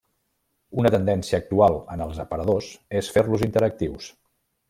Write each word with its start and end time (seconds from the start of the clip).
Una 0.83 0.91
tendència 0.95 1.39
actual 1.43 1.77
en 1.97 2.03
els 2.07 2.23
aparadors 2.25 2.71
és 3.03 3.13
fer-los 3.17 3.47
interactius. 3.51 4.09